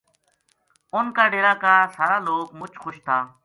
اُنھ 0.95 1.11
کا 1.15 1.23
ڈیرا 1.31 1.53
کا 1.63 1.73
سارا 1.95 2.17
لوک 2.27 2.47
مُچ 2.59 2.73
خوش 2.81 2.95
تھا 3.05 3.17